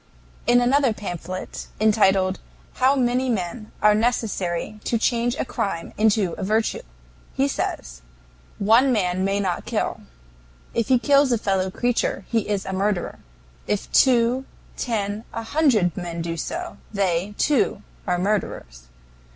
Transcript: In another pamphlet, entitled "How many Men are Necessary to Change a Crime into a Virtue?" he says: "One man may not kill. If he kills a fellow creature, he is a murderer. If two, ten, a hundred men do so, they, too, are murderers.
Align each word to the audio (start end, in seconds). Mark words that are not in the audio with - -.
In 0.47 0.59
another 0.61 0.93
pamphlet, 0.93 1.67
entitled 1.79 2.39
"How 2.77 2.95
many 2.95 3.29
Men 3.29 3.71
are 3.83 3.93
Necessary 3.93 4.79
to 4.83 4.97
Change 4.97 5.35
a 5.37 5.45
Crime 5.45 5.93
into 5.95 6.33
a 6.39 6.43
Virtue?" 6.43 6.81
he 7.35 7.47
says: 7.47 8.01
"One 8.57 8.91
man 8.91 9.23
may 9.23 9.39
not 9.39 9.65
kill. 9.67 10.01
If 10.73 10.87
he 10.87 10.97
kills 10.97 11.31
a 11.31 11.37
fellow 11.37 11.69
creature, 11.69 12.25
he 12.31 12.49
is 12.49 12.65
a 12.65 12.73
murderer. 12.73 13.19
If 13.67 13.91
two, 13.91 14.45
ten, 14.75 15.23
a 15.35 15.43
hundred 15.43 15.95
men 15.95 16.23
do 16.23 16.35
so, 16.35 16.77
they, 16.91 17.35
too, 17.37 17.83
are 18.07 18.17
murderers. 18.17 18.87